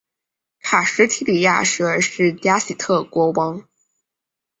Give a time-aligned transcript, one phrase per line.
[0.61, 3.67] 卡什提里亚什二世加喜特国王。